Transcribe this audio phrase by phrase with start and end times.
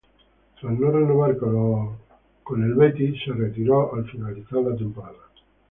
[0.59, 1.53] Tras no renovar con
[2.61, 5.29] los Warriors, se retiró al finalizar la temporada.